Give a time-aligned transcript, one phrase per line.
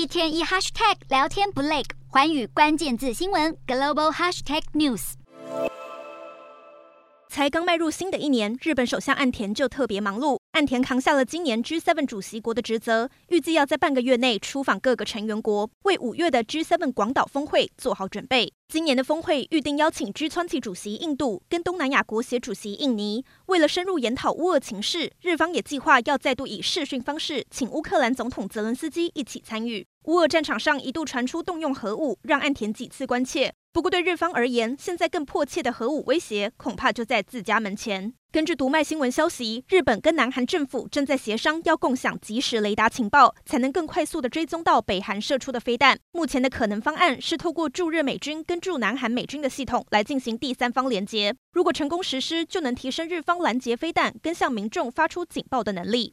[0.00, 5.12] 一天一 hashtag 聊天不累，寰宇关键字新闻 global hashtag news。
[7.28, 10.38] 才刚迈入新的一年，日本首相岸田就特别忙碌。
[10.52, 18.52] 岸田扛下了今年 G7 主席国的职责，预计要在半个月内出访各个成员国，为五月的 G7 广岛峰会做好准备。
[18.68, 23.24] 今年的峰会预定邀请 G20 主席印度跟东南亚国协主席印尼。
[23.46, 29.86] 为了深入研讨乌俄情势，日方也计划要再度以视讯方式请乌克兰总统泽伦斯基一起参与。
[30.06, 33.52] 乌俄战场上一度传出动用核武，让岸田几次关切。
[33.72, 38.12] 不过，对日方而言，现在更迫切的核武威胁恐怕就在自家门前。
[38.32, 45.98] 根据读卖新闻消息，日本跟南韩政府正在协商，要共享即时雷达情报，才能更快速地追踪到北韩射出的飞弹。
[46.12, 51.34] 目前的可能方案是透过驻日美军跟驻南韩美军的系统来进行第三方连接。
[51.52, 56.08] 如果成功实施，就能提升日方拦截飞弹跟向民众发出警报的能力。